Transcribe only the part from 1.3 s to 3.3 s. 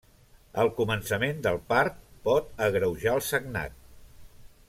del part pot agreujar el